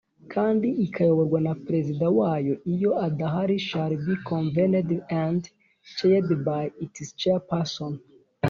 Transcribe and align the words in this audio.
kandi 0.33 0.67
ikayoborwa 0.85 1.39
na 1.47 1.53
Perezida 1.65 2.05
wayo 2.19 2.53
Iyo 2.73 2.91
adahari 3.07 3.57
shall 3.67 3.91
be 4.05 4.13
convened 4.31 4.89
and 5.25 5.41
chaired 5.95 6.29
by 6.49 6.63
its 6.85 6.99
Chairperson 7.19 7.91